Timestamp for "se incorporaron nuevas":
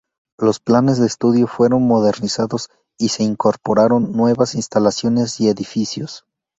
3.09-4.55